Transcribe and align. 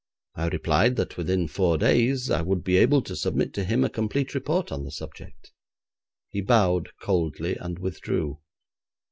I 0.33 0.47
replied 0.47 0.95
that 0.95 1.15
within 1.15 1.47
four 1.47 1.77
days 1.77 2.31
I 2.31 2.41
would 2.41 2.63
be 2.63 2.75
able 2.77 3.03
to 3.03 3.15
submit 3.15 3.53
to 3.53 3.63
him 3.63 3.83
a 3.83 3.89
complete 3.91 4.33
report 4.33 4.71
on 4.71 4.83
the 4.83 4.89
subject. 4.89 5.51
He 6.27 6.41
bowed 6.41 6.89
coldly 6.99 7.55
and 7.55 7.77
withdrew. 7.77 8.39